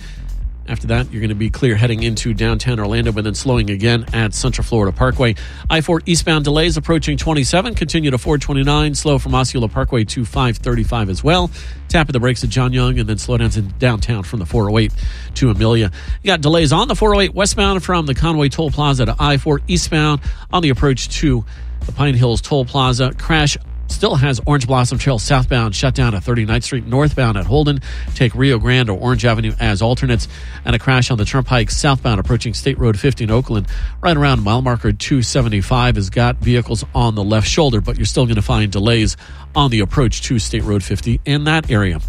After 0.65 0.87
that, 0.87 1.11
you're 1.11 1.19
going 1.19 1.29
to 1.29 1.35
be 1.35 1.49
clear 1.49 1.75
heading 1.75 2.03
into 2.03 2.33
downtown 2.33 2.79
Orlando, 2.79 3.11
but 3.11 3.25
then 3.25 3.35
slowing 3.35 3.69
again 3.69 4.05
at 4.13 4.33
Central 4.33 4.63
Florida 4.63 4.95
Parkway. 4.95 5.35
I 5.69 5.81
4 5.81 6.03
eastbound 6.05 6.45
delays 6.45 6.77
approaching 6.77 7.17
27, 7.17 7.75
continue 7.75 8.11
to 8.11 8.17
429, 8.17 8.95
slow 8.95 9.19
from 9.19 9.35
Osceola 9.35 9.67
Parkway 9.67 10.05
to 10.05 10.23
535 10.23 11.09
as 11.09 11.21
well. 11.21 11.51
Tap 11.89 12.07
of 12.07 12.13
the 12.13 12.19
brakes 12.21 12.45
at 12.45 12.49
John 12.49 12.71
Young, 12.71 12.97
and 12.97 13.09
then 13.09 13.17
slow 13.17 13.37
down 13.37 13.49
to 13.51 13.61
downtown 13.61 14.23
from 14.23 14.39
the 14.39 14.45
408 14.45 14.93
to 15.35 15.49
Amelia. 15.49 15.91
You 16.21 16.27
got 16.27 16.39
delays 16.39 16.71
on 16.71 16.87
the 16.87 16.95
408 16.95 17.35
westbound 17.35 17.83
from 17.83 18.05
the 18.05 18.15
Conway 18.15 18.47
Toll 18.47 18.71
Plaza 18.71 19.05
to 19.05 19.15
I 19.19 19.37
4 19.37 19.59
eastbound 19.67 20.21
on 20.51 20.63
the 20.63 20.69
approach 20.69 21.09
to 21.19 21.43
the 21.85 21.91
Pine 21.91 22.13
Hills 22.13 22.39
Toll 22.39 22.63
Plaza. 22.63 23.13
Crash 23.17 23.57
still 23.93 24.15
has 24.15 24.41
Orange 24.45 24.67
Blossom 24.67 24.97
Trail 24.97 25.19
southbound 25.19 25.75
shut 25.75 25.95
down 25.95 26.15
at 26.15 26.23
39th 26.23 26.63
Street, 26.63 26.85
northbound 26.85 27.37
at 27.37 27.45
Holden. 27.45 27.79
Take 28.15 28.35
Rio 28.35 28.57
Grande 28.57 28.89
or 28.89 28.99
Orange 28.99 29.23
Avenue 29.23 29.53
as 29.59 29.81
alternates. 29.81 30.27
And 30.65 30.75
a 30.75 30.79
crash 30.79 31.11
on 31.11 31.17
the 31.17 31.25
Turnpike 31.25 31.69
southbound 31.69 32.19
approaching 32.19 32.53
State 32.53 32.77
Road 32.77 32.99
50 32.99 33.25
in 33.25 33.31
Oakland. 33.31 33.67
Right 34.01 34.17
around 34.17 34.43
mile 34.43 34.61
marker 34.61 34.91
275 34.91 35.95
has 35.95 36.09
got 36.09 36.37
vehicles 36.37 36.83
on 36.93 37.15
the 37.15 37.23
left 37.23 37.47
shoulder, 37.47 37.81
but 37.81 37.97
you're 37.97 38.05
still 38.05 38.25
going 38.25 38.35
to 38.35 38.41
find 38.41 38.71
delays 38.71 39.15
on 39.55 39.71
the 39.71 39.79
approach 39.81 40.21
to 40.23 40.39
State 40.39 40.63
Road 40.63 40.83
50 40.83 41.21
in 41.25 41.45
that 41.45 41.69
area. 41.69 41.99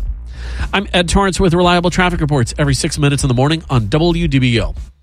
I'm 0.72 0.88
Ed 0.92 1.08
Torrance 1.08 1.38
with 1.38 1.54
reliable 1.54 1.90
traffic 1.90 2.20
reports 2.20 2.54
every 2.58 2.74
six 2.74 2.98
minutes 2.98 3.22
in 3.22 3.28
the 3.28 3.34
morning 3.34 3.62
on 3.70 3.88
WDBO. 3.88 4.93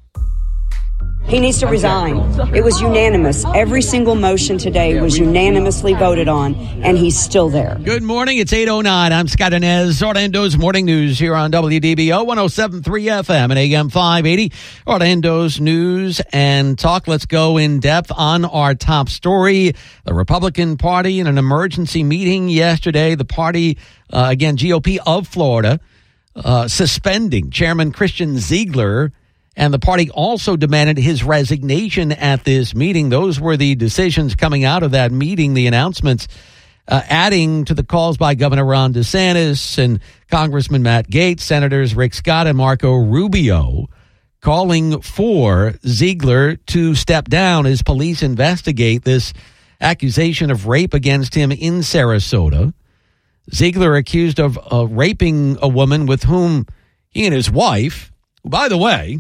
He 1.26 1.40
needs 1.40 1.60
to 1.60 1.68
resign. 1.68 2.18
It 2.54 2.62
was 2.64 2.82
unanimous. 2.82 3.46
Every 3.56 3.82
single 3.82 4.16
motion 4.16 4.58
today 4.58 5.00
was 5.00 5.18
unanimously 5.18 5.94
voted 5.94 6.28
on, 6.28 6.56
and 6.56 6.98
he's 6.98 7.18
still 7.18 7.48
there. 7.48 7.78
Good 7.82 8.04
morning. 8.04 8.38
It's 8.40 8.52
809. 8.52 9.14
I'm 9.14 9.28
Scott 9.30 9.54
Anez. 9.54 10.02
Orlando's 10.06 10.58
Morning 10.58 10.86
News 10.86 11.18
here 11.18 11.34
on 11.34 11.52
WDBO 11.52 12.26
1073 12.26 13.06
FM 13.06 13.44
and 13.52 13.54
AM 13.54 13.90
580. 13.90 14.52
Orlando's 14.86 15.62
News 15.62 16.22
and 16.34 16.78
Talk. 16.78 17.08
Let's 17.08 17.26
go 17.26 17.58
in 17.58 17.80
depth 17.80 18.12
on 18.14 18.44
our 18.44 18.76
top 18.76 19.08
story. 19.08 19.74
The 20.04 20.14
Republican 20.14 20.76
Party 20.76 21.22
in 21.22 21.28
an 21.28 21.38
emergency 21.38 22.04
meeting 22.04 22.50
yesterday. 22.50 23.16
The 23.16 23.26
party, 23.26 23.78
uh, 24.12 24.28
again, 24.30 24.58
GOP 24.58 24.98
of 25.06 25.30
Florida, 25.30 25.80
uh, 26.36 26.68
suspending 26.68 27.52
Chairman 27.52 27.94
Christian 27.94 28.38
Ziegler, 28.38 29.14
and 29.56 29.74
the 29.74 29.80
party 29.80 30.10
also 30.10 30.56
demanded 30.56 30.98
his 30.98 31.24
resignation 31.24 32.12
at 32.12 32.44
this 32.44 32.74
meeting. 32.74 33.10
Those 33.10 33.40
were 33.40 33.58
the 33.58 33.76
decisions 33.76 34.36
coming 34.36 34.64
out 34.64 34.84
of 34.84 34.92
that 34.92 35.12
meeting, 35.12 35.54
the 35.54 35.68
announcements 35.68 36.28
uh, 36.88 37.02
adding 37.08 37.66
to 37.66 37.74
the 37.74 37.84
calls 37.84 38.18
by 38.18 38.36
Governor 38.36 38.66
Ron 38.66 38.94
DeSantis 38.94 39.78
and 39.78 40.00
Congressman 40.30 40.84
Matt 40.84 41.10
Gaetz, 41.10 41.42
Senators 41.42 41.96
Rick 41.96 42.14
Scott 42.14 42.48
and 42.48 42.58
Marco 42.58 42.96
Rubio, 42.96 43.88
calling 44.42 45.02
for 45.02 45.76
Ziegler 45.86 46.56
to 46.56 46.96
step 46.96 47.30
down 47.30 47.66
as 47.66 47.82
police 47.82 48.24
investigate 48.24 49.04
this 49.04 49.34
accusation 49.80 50.52
of 50.52 50.68
rape 50.68 50.94
against 50.94 51.36
him 51.36 51.52
in 51.52 51.80
Sarasota. 51.80 52.74
Ziegler 53.54 53.96
accused 53.96 54.40
of 54.40 54.60
uh, 54.72 54.86
raping 54.88 55.58
a 55.62 55.68
woman 55.68 56.06
with 56.06 56.24
whom 56.24 56.66
he 57.10 57.26
and 57.26 57.34
his 57.34 57.50
wife, 57.50 58.12
by 58.44 58.68
the 58.68 58.78
way, 58.78 59.20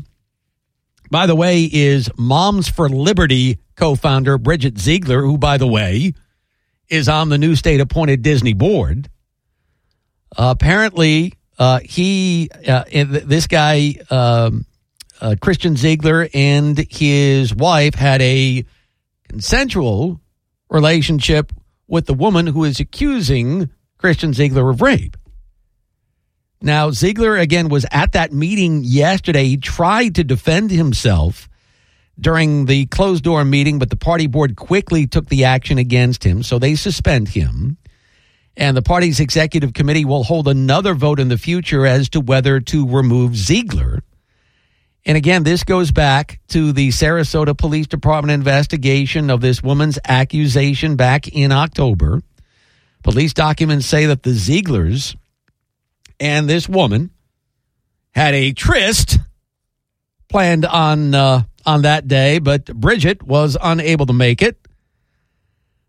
by 1.11 1.25
the 1.27 1.35
way, 1.35 1.65
is 1.65 2.09
Moms 2.17 2.69
for 2.69 2.89
Liberty 2.89 3.59
co-founder 3.75 4.37
Bridget 4.37 4.79
Ziegler, 4.79 5.21
who, 5.21 5.37
by 5.37 5.57
the 5.57 5.67
way, 5.67 6.13
is 6.89 7.09
on 7.09 7.29
the 7.29 7.37
new 7.37 7.55
state 7.55 7.81
appointed 7.81 8.21
Disney 8.21 8.53
board. 8.53 9.09
Apparently, 10.37 11.33
uh, 11.59 11.79
he, 11.83 12.49
uh, 12.65 12.85
this 12.93 13.47
guy, 13.47 13.95
um, 14.09 14.65
uh, 15.19 15.35
Christian 15.39 15.75
Ziegler, 15.75 16.29
and 16.33 16.77
his 16.89 17.53
wife 17.53 17.93
had 17.93 18.21
a 18.21 18.65
consensual 19.27 20.21
relationship 20.69 21.51
with 21.87 22.05
the 22.05 22.13
woman 22.13 22.47
who 22.47 22.63
is 22.63 22.79
accusing 22.79 23.69
Christian 23.97 24.33
Ziegler 24.33 24.69
of 24.69 24.81
rape. 24.81 25.17
Now, 26.61 26.91
Ziegler, 26.91 27.37
again, 27.37 27.69
was 27.69 27.85
at 27.91 28.11
that 28.11 28.31
meeting 28.31 28.83
yesterday. 28.83 29.45
He 29.45 29.57
tried 29.57 30.15
to 30.15 30.23
defend 30.23 30.69
himself 30.69 31.49
during 32.19 32.65
the 32.65 32.85
closed 32.85 33.23
door 33.23 33.43
meeting, 33.43 33.79
but 33.79 33.89
the 33.89 33.95
party 33.95 34.27
board 34.27 34.55
quickly 34.55 35.07
took 35.07 35.27
the 35.27 35.45
action 35.45 35.79
against 35.79 36.23
him, 36.23 36.43
so 36.43 36.59
they 36.59 36.75
suspend 36.75 37.29
him. 37.29 37.77
And 38.55 38.77
the 38.77 38.83
party's 38.83 39.19
executive 39.19 39.73
committee 39.73 40.05
will 40.05 40.23
hold 40.23 40.47
another 40.47 40.93
vote 40.93 41.19
in 41.19 41.29
the 41.29 41.37
future 41.37 41.87
as 41.87 42.09
to 42.09 42.19
whether 42.19 42.59
to 42.59 42.87
remove 42.87 43.35
Ziegler. 43.35 44.03
And 45.03 45.17
again, 45.17 45.43
this 45.43 45.63
goes 45.63 45.91
back 45.91 46.39
to 46.49 46.71
the 46.71 46.89
Sarasota 46.89 47.57
Police 47.57 47.87
Department 47.87 48.33
investigation 48.33 49.31
of 49.31 49.41
this 49.41 49.63
woman's 49.63 49.97
accusation 50.05 50.95
back 50.95 51.27
in 51.27 51.51
October. 51.51 52.21
Police 53.01 53.33
documents 53.33 53.87
say 53.87 54.05
that 54.05 54.21
the 54.21 54.31
Zieglers 54.31 55.15
and 56.21 56.47
this 56.47 56.69
woman 56.69 57.09
had 58.11 58.35
a 58.35 58.53
tryst 58.53 59.17
planned 60.29 60.65
on 60.65 61.13
uh, 61.15 61.43
on 61.65 61.81
that 61.81 62.07
day, 62.07 62.39
but 62.39 62.65
Bridget 62.65 63.23
was 63.23 63.57
unable 63.61 64.05
to 64.05 64.13
make 64.13 64.41
it. 64.41 64.57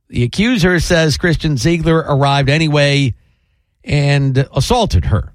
The 0.08 0.24
accuser 0.24 0.80
says 0.80 1.16
Christian 1.16 1.56
Ziegler 1.56 1.98
arrived 1.98 2.48
anyway 2.48 3.14
and 3.84 4.48
assaulted 4.54 5.06
her. 5.06 5.32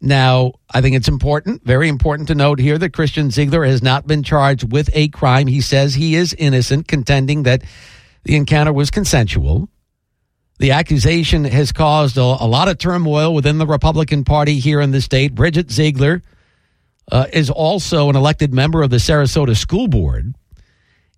Now, 0.00 0.52
I 0.72 0.80
think 0.80 0.94
it's 0.94 1.08
important, 1.08 1.64
very 1.64 1.88
important 1.88 2.28
to 2.28 2.34
note 2.34 2.58
here 2.58 2.78
that 2.78 2.92
Christian 2.92 3.30
Ziegler 3.30 3.64
has 3.64 3.82
not 3.82 4.06
been 4.06 4.22
charged 4.22 4.70
with 4.70 4.90
a 4.92 5.08
crime. 5.08 5.46
He 5.46 5.60
says 5.60 5.94
he 5.94 6.14
is 6.14 6.34
innocent, 6.34 6.86
contending 6.86 7.44
that 7.44 7.62
the 8.24 8.36
encounter 8.36 8.72
was 8.72 8.90
consensual. 8.90 9.68
The 10.58 10.70
accusation 10.70 11.44
has 11.44 11.72
caused 11.72 12.16
a, 12.16 12.22
a 12.22 12.46
lot 12.46 12.68
of 12.68 12.78
turmoil 12.78 13.34
within 13.34 13.58
the 13.58 13.66
Republican 13.66 14.24
Party 14.24 14.58
here 14.58 14.80
in 14.80 14.90
the 14.90 15.00
state. 15.00 15.34
Bridget 15.34 15.70
Ziegler 15.70 16.22
uh, 17.12 17.26
is 17.32 17.50
also 17.50 18.08
an 18.08 18.16
elected 18.16 18.54
member 18.54 18.82
of 18.82 18.90
the 18.90 18.96
Sarasota 18.96 19.56
School 19.56 19.86
Board. 19.86 20.34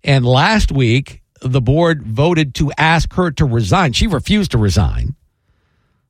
And 0.03 0.25
last 0.25 0.71
week, 0.71 1.21
the 1.41 1.61
board 1.61 2.03
voted 2.03 2.53
to 2.55 2.71
ask 2.77 3.13
her 3.13 3.31
to 3.31 3.45
resign. 3.45 3.93
She 3.93 4.07
refused 4.07 4.51
to 4.51 4.57
resign. 4.57 5.15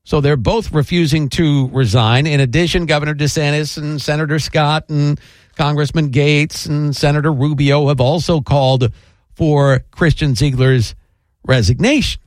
So 0.03 0.21
they're 0.21 0.37
both 0.37 0.71
refusing 0.71 1.29
to 1.29 1.67
resign. 1.67 2.25
In 2.25 2.39
addition, 2.39 2.87
Governor 2.87 3.13
DeSantis 3.13 3.77
and 3.77 4.01
Senator 4.01 4.39
Scott 4.39 4.85
and 4.89 5.19
Congressman 5.55 6.09
Gaetz 6.09 6.67
and 6.67 6.95
Senator 6.95 7.31
Rubio 7.31 7.89
have 7.89 8.01
also 8.01 8.41
called 8.41 8.91
for 9.35 9.81
Christian 9.91 10.33
Ziegler's 10.33 10.95
resignation. 11.45 12.19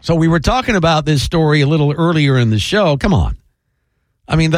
So 0.00 0.14
we 0.14 0.28
were 0.28 0.40
talking 0.40 0.76
about 0.76 1.04
this 1.04 1.22
story 1.22 1.60
a 1.60 1.66
little 1.66 1.92
earlier 1.92 2.38
in 2.38 2.50
the 2.50 2.58
show. 2.58 2.96
Come 2.96 3.12
on. 3.12 3.36
I 4.26 4.36
mean, 4.36 4.52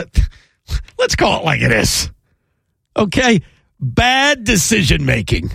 let's 0.99 1.17
call 1.17 1.41
it 1.41 1.45
like 1.45 1.61
it 1.63 1.73
is. 1.73 2.11
Okay. 2.97 3.43
Bad 3.81 4.45
decision 4.45 5.05
making. 5.05 5.51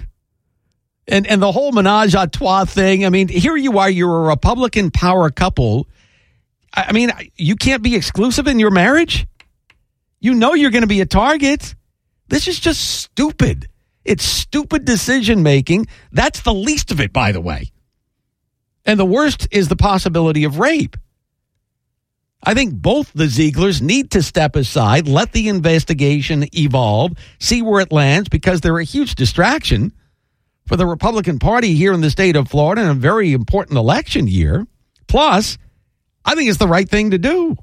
And, 1.07 1.25
and 1.25 1.41
the 1.41 1.51
whole 1.51 1.71
menage 1.71 2.15
a 2.15 2.27
trois 2.27 2.65
thing. 2.65 3.05
I 3.05 3.09
mean, 3.09 3.29
here 3.29 3.55
you 3.55 3.79
are, 3.79 3.89
you're 3.89 4.25
a 4.25 4.27
Republican 4.27 4.91
power 4.91 5.29
couple. 5.29 5.87
I 6.73 6.91
mean, 6.91 7.11
you 7.37 7.55
can't 7.55 7.81
be 7.81 7.95
exclusive 7.95 8.47
in 8.47 8.59
your 8.59 8.71
marriage. 8.71 9.25
You 10.19 10.33
know 10.33 10.53
you're 10.53 10.71
going 10.71 10.81
to 10.81 10.87
be 10.87 10.99
a 10.99 11.05
target. 11.05 11.75
This 12.27 12.49
is 12.49 12.59
just 12.59 12.81
stupid. 12.81 13.69
It's 14.03 14.25
stupid 14.25 14.83
decision 14.83 15.43
making. 15.43 15.87
That's 16.11 16.41
the 16.41 16.53
least 16.53 16.91
of 16.91 16.99
it, 16.99 17.13
by 17.13 17.31
the 17.31 17.41
way. 17.41 17.71
And 18.87 18.97
the 18.97 19.05
worst 19.05 19.49
is 19.51 19.67
the 19.67 19.75
possibility 19.75 20.45
of 20.45 20.59
rape. 20.59 20.95
I 22.41 22.53
think 22.53 22.73
both 22.73 23.11
the 23.13 23.25
Zieglers 23.25 23.81
need 23.81 24.11
to 24.11 24.23
step 24.23 24.55
aside, 24.55 25.07
let 25.07 25.33
the 25.33 25.49
investigation 25.49 26.45
evolve, 26.55 27.11
see 27.39 27.61
where 27.61 27.81
it 27.81 27.91
lands, 27.91 28.29
because 28.29 28.61
they're 28.61 28.79
a 28.79 28.85
huge 28.85 29.15
distraction 29.15 29.91
for 30.65 30.77
the 30.77 30.85
Republican 30.85 31.39
Party 31.39 31.73
here 31.73 31.91
in 31.91 31.99
the 31.99 32.09
state 32.09 32.37
of 32.37 32.47
Florida 32.47 32.83
in 32.83 32.87
a 32.87 32.93
very 32.93 33.33
important 33.33 33.77
election 33.77 34.27
year. 34.27 34.65
Plus, 35.07 35.57
I 36.23 36.35
think 36.35 36.49
it's 36.49 36.59
the 36.59 36.67
right 36.67 36.87
thing 36.87 37.11
to 37.11 37.17
do. 37.17 37.57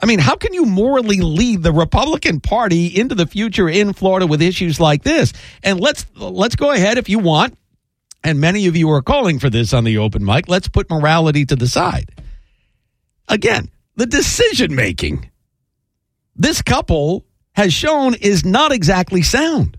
I 0.00 0.06
mean, 0.06 0.18
how 0.18 0.34
can 0.34 0.52
you 0.52 0.64
morally 0.64 1.20
lead 1.20 1.62
the 1.62 1.72
Republican 1.72 2.40
Party 2.40 2.86
into 2.86 3.14
the 3.14 3.26
future 3.26 3.68
in 3.68 3.92
Florida 3.92 4.26
with 4.26 4.42
issues 4.42 4.80
like 4.80 5.02
this? 5.02 5.32
And 5.62 5.80
let's 5.80 6.04
let's 6.16 6.56
go 6.56 6.72
ahead 6.72 6.98
if 6.98 7.08
you 7.08 7.20
want 7.20 7.56
and 8.24 8.40
many 8.40 8.66
of 8.66 8.74
you 8.74 8.90
are 8.90 9.02
calling 9.02 9.38
for 9.38 9.50
this 9.50 9.72
on 9.74 9.84
the 9.84 9.98
open 9.98 10.24
mic, 10.24 10.48
let's 10.48 10.66
put 10.66 10.90
morality 10.90 11.44
to 11.44 11.54
the 11.54 11.68
side. 11.68 12.10
Again, 13.28 13.70
the 13.96 14.06
decision 14.06 14.74
making 14.74 15.30
this 16.34 16.62
couple 16.62 17.24
has 17.52 17.72
shown 17.72 18.14
is 18.14 18.44
not 18.44 18.72
exactly 18.72 19.22
sound. 19.22 19.78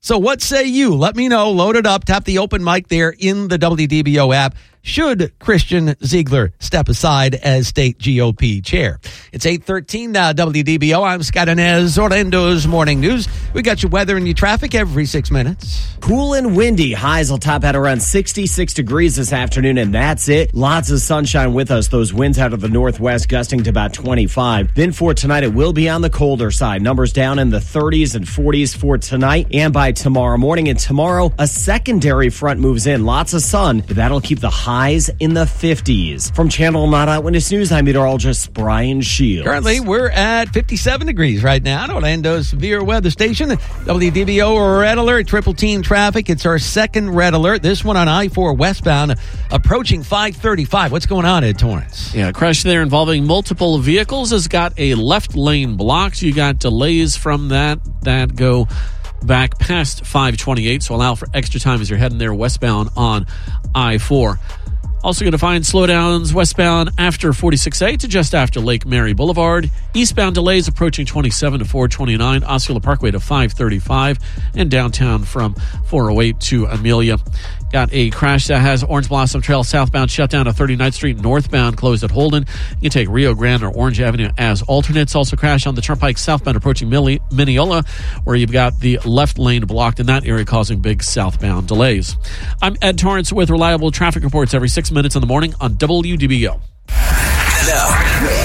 So, 0.00 0.18
what 0.18 0.42
say 0.42 0.64
you? 0.64 0.94
Let 0.94 1.16
me 1.16 1.28
know. 1.28 1.50
Load 1.50 1.76
it 1.76 1.86
up. 1.86 2.04
Tap 2.04 2.24
the 2.24 2.38
open 2.38 2.62
mic 2.64 2.88
there 2.88 3.14
in 3.16 3.48
the 3.48 3.58
WDBO 3.58 4.34
app 4.34 4.54
should 4.84 5.36
Christian 5.38 5.96
Ziegler 6.04 6.52
step 6.60 6.88
aside 6.88 7.34
as 7.34 7.66
state 7.66 7.98
GOP 7.98 8.62
chair. 8.64 9.00
It's 9.32 9.46
813 9.46 10.12
now, 10.12 10.32
WDBO. 10.32 11.02
I'm 11.02 11.22
Scott 11.22 11.48
Anez, 11.48 11.98
Orlando's 11.98 12.66
Morning 12.66 13.00
News. 13.00 13.26
We 13.54 13.62
got 13.62 13.82
your 13.82 13.90
weather 13.90 14.16
and 14.16 14.26
your 14.26 14.34
traffic 14.34 14.74
every 14.74 15.06
six 15.06 15.30
minutes. 15.30 15.96
Cool 16.00 16.34
and 16.34 16.54
windy. 16.54 16.92
Highs 16.92 17.30
will 17.30 17.38
top 17.38 17.64
at 17.64 17.74
around 17.74 18.02
66 18.02 18.74
degrees 18.74 19.16
this 19.16 19.32
afternoon, 19.32 19.78
and 19.78 19.94
that's 19.94 20.28
it. 20.28 20.54
Lots 20.54 20.90
of 20.90 21.00
sunshine 21.00 21.54
with 21.54 21.70
us. 21.70 21.88
Those 21.88 22.12
winds 22.12 22.38
out 22.38 22.52
of 22.52 22.60
the 22.60 22.68
northwest 22.68 23.30
gusting 23.30 23.62
to 23.64 23.70
about 23.70 23.94
25. 23.94 24.74
Then 24.74 24.92
for 24.92 25.14
tonight, 25.14 25.44
it 25.44 25.54
will 25.54 25.72
be 25.72 25.88
on 25.88 26.02
the 26.02 26.10
colder 26.10 26.50
side. 26.50 26.82
Numbers 26.82 27.14
down 27.14 27.38
in 27.38 27.48
the 27.48 27.58
30s 27.58 28.14
and 28.14 28.26
40s 28.26 28.76
for 28.76 28.98
tonight 28.98 29.46
and 29.52 29.72
by 29.72 29.92
tomorrow 29.92 30.36
morning. 30.36 30.68
And 30.68 30.78
tomorrow, 30.78 31.32
a 31.38 31.46
secondary 31.46 32.28
front 32.28 32.60
moves 32.60 32.86
in. 32.86 33.06
Lots 33.06 33.32
of 33.32 33.40
sun, 33.40 33.80
but 33.80 33.96
that'll 33.96 34.20
keep 34.20 34.40
the 34.40 34.50
highs 34.74 35.08
in 35.20 35.34
the 35.34 35.44
50s. 35.44 36.34
From 36.34 36.48
Channel 36.48 36.88
9 36.88 37.08
Eyewitness 37.08 37.52
News, 37.52 37.70
I'm 37.70 37.84
meteorologist 37.84 38.52
Brian 38.52 39.02
Shields. 39.02 39.46
Currently, 39.46 39.78
we're 39.78 40.10
at 40.10 40.48
57 40.48 41.06
degrees 41.06 41.44
right 41.44 41.62
now 41.62 41.84
at 41.84 41.90
Orlando's 41.90 42.48
severe 42.48 42.82
weather 42.82 43.08
station. 43.10 43.50
WDBO 43.50 44.80
red 44.80 44.98
alert, 44.98 45.28
triple 45.28 45.54
team 45.54 45.80
traffic. 45.80 46.28
It's 46.28 46.44
our 46.44 46.58
second 46.58 47.10
red 47.10 47.34
alert. 47.34 47.62
This 47.62 47.84
one 47.84 47.96
on 47.96 48.08
I-4 48.08 48.58
westbound, 48.58 49.14
approaching 49.52 50.02
535. 50.02 50.90
What's 50.90 51.06
going 51.06 51.24
on, 51.24 51.44
Ed 51.44 51.56
Torrance? 51.56 52.12
Yeah, 52.12 52.32
crash 52.32 52.64
there 52.64 52.82
involving 52.82 53.24
multiple 53.24 53.78
vehicles 53.78 54.30
has 54.30 54.48
got 54.48 54.72
a 54.76 54.96
left 54.96 55.36
lane 55.36 55.76
blocked. 55.76 56.20
You 56.20 56.34
got 56.34 56.58
delays 56.58 57.16
from 57.16 57.50
that 57.50 57.78
that 58.02 58.34
go 58.34 58.66
back 59.22 59.56
past 59.58 60.04
528, 60.04 60.82
so 60.82 60.96
allow 60.96 61.14
for 61.14 61.28
extra 61.32 61.60
time 61.60 61.80
as 61.80 61.88
you're 61.88 61.98
heading 61.98 62.18
there 62.18 62.34
westbound 62.34 62.90
on 62.96 63.26
I-4. 63.74 64.38
Also 65.04 65.22
going 65.22 65.32
to 65.32 65.38
find 65.38 65.62
slowdowns 65.62 66.32
westbound 66.32 66.88
after 66.96 67.32
46A 67.32 67.98
to 67.98 68.08
just 68.08 68.34
after 68.34 68.58
Lake 68.58 68.86
Mary 68.86 69.12
Boulevard. 69.12 69.70
Eastbound 69.92 70.34
delays 70.34 70.66
approaching 70.66 71.04
27 71.04 71.58
to 71.58 71.66
429, 71.66 72.42
Osceola 72.42 72.80
Parkway 72.80 73.10
to 73.10 73.20
535, 73.20 74.18
and 74.56 74.70
downtown 74.70 75.22
from 75.22 75.54
408 75.88 76.40
to 76.40 76.64
Amelia. 76.64 77.18
Got 77.74 77.92
a 77.92 78.08
crash 78.10 78.46
that 78.46 78.60
has 78.60 78.84
Orange 78.84 79.08
Blossom 79.08 79.40
Trail 79.40 79.64
southbound 79.64 80.08
shut 80.08 80.30
down 80.30 80.46
at 80.46 80.54
39th 80.54 80.94
Street, 80.94 81.20
northbound 81.20 81.76
closed 81.76 82.04
at 82.04 82.10
Holden. 82.12 82.46
You 82.74 82.82
can 82.82 82.90
take 82.90 83.08
Rio 83.08 83.34
Grande 83.34 83.64
or 83.64 83.68
Orange 83.68 84.00
Avenue 84.00 84.30
as 84.38 84.62
alternates. 84.62 85.16
Also 85.16 85.34
crash 85.34 85.66
on 85.66 85.74
the 85.74 85.82
Turnpike 85.82 86.16
southbound 86.16 86.56
approaching 86.56 86.88
Mineola, 86.88 87.82
where 88.22 88.36
you've 88.36 88.52
got 88.52 88.78
the 88.78 89.00
left 89.04 89.40
lane 89.40 89.64
blocked 89.64 89.98
in 89.98 90.06
that 90.06 90.24
area, 90.24 90.44
causing 90.44 90.78
big 90.78 91.02
southbound 91.02 91.66
delays. 91.66 92.16
I'm 92.62 92.76
Ed 92.80 92.96
Torrance 92.96 93.32
with 93.32 93.50
reliable 93.50 93.90
traffic 93.90 94.22
reports 94.22 94.54
every 94.54 94.68
six 94.68 94.92
minutes 94.92 95.16
in 95.16 95.20
the 95.20 95.26
morning 95.26 95.52
on 95.60 95.74
WDBO. 95.74 96.60
Now, 97.66 98.43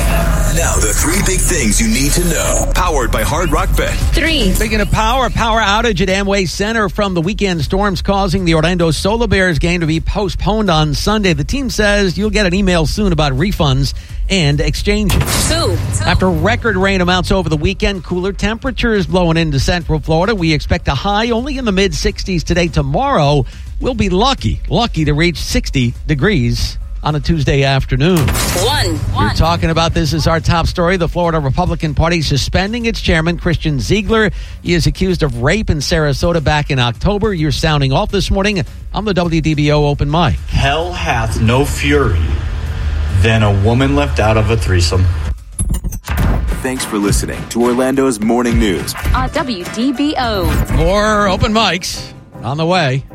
now 0.56 0.75
the 0.75 0.94
three 0.94 1.20
big 1.25 1.39
things 1.39 1.79
you 1.79 1.88
need 1.88 2.12
to 2.13 2.24
know. 2.29 2.72
Powered 2.74 3.12
by 3.12 3.24
Hard 3.24 3.51
Rock 3.51 3.75
Bet. 3.75 3.94
Three. 4.13 4.51
Speaking 4.51 4.82
of 4.82 4.89
power, 4.91 5.29
power 5.29 5.60
outage 5.60 6.01
at 6.01 6.08
Amway 6.08 6.48
Center 6.48 6.89
from 6.89 7.13
the 7.13 7.22
weekend 7.22 7.62
storms 7.62 8.01
causing 8.01 8.46
the 8.46 8.56
Orlando 8.56 8.91
Solar 8.91 9.27
Bears 9.27 9.60
game 9.60 9.82
to 9.82 9.88
be 9.88 10.00
postponed 10.00 10.70
on 10.70 10.94
Sunday. 10.94 11.34
The 11.34 11.44
team 11.44 11.70
says 11.70 12.18
you'll 12.18 12.29
get 12.29 12.46
an 12.46 12.53
email 12.53 12.86
soon 12.86 13.12
about 13.12 13.34
refunds 13.34 13.94
and 14.29 14.62
exchanges. 14.62 15.20
Two. 15.50 15.75
After 16.03 16.29
record 16.29 16.77
rain 16.77 17.01
amounts 17.01 17.32
over 17.32 17.50
the 17.50 17.58
weekend, 17.58 18.03
cooler 18.03 18.34
temperatures 18.34 19.08
blowing 19.08 19.38
into 19.38 19.60
central 19.60 20.00
Florida. 20.00 20.36
We 20.36 20.53
expect 20.53 20.88
a 20.88 20.96
high 20.96 21.32
only 21.32 21.58
in 21.58 21.65
the 21.65 21.72
mid 21.72 21.91
60s 21.91 22.44
today. 22.44 22.68
Tomorrow, 22.68 23.46
we'll 23.79 23.94
be 23.94 24.10
lucky, 24.10 24.62
lucky 24.70 25.06
to 25.06 25.13
reach 25.13 25.38
60 25.38 25.94
degrees 26.08 26.77
on 27.01 27.15
a 27.15 27.20
Tuesday 27.20 27.63
afternoon. 27.63 28.20
One. 28.20 28.68
We're 29.17 29.34
talking 29.34 29.69
about 29.69 29.93
this 29.93 30.13
as 30.13 30.27
our 30.27 30.39
top 30.39 30.67
story. 30.67 30.98
The 30.98 31.08
Florida 31.08 31.39
Republican 31.39 31.96
Party 31.96 32.22
suspending 32.22 32.86
its 32.86 33.01
chairman, 33.01 33.38
Christian 33.38 33.79
Ziegler. 33.79 34.31
He 34.63 34.74
is 34.74 34.88
accused 34.88 35.24
of 35.24 35.41
rape 35.41 35.69
in 35.69 35.77
Sarasota 35.77 36.43
back 36.43 36.72
in 36.72 36.79
October. 36.79 37.34
You're 37.34 37.51
sounding 37.51 37.91
off 37.91 38.12
this 38.12 38.31
morning 38.31 38.63
on 38.93 39.05
the 39.05 39.13
WDBO 39.13 39.89
open 39.89 40.10
mic. 40.10 40.36
Hell 40.48 40.91
hath 40.91 41.41
no 41.41 41.65
fury 41.65 42.19
than 43.22 43.43
a 43.43 43.63
woman 43.63 43.96
left 43.96 44.19
out 44.19 44.38
of 44.38 44.50
a 44.50 44.58
threesome. 44.58 45.05
Thanks 46.62 46.84
for 46.84 46.98
listening 46.98 47.48
to 47.50 47.63
Orlando's 47.63 48.19
Morning 48.19 48.60
News. 48.60 48.93
Uh, 48.93 48.98
on 49.15 49.29
WDBO. 49.29 50.75
More 50.75 51.27
open 51.27 51.53
mics 51.53 52.13
on 52.43 52.58
the 52.58 52.65
way. 52.65 53.05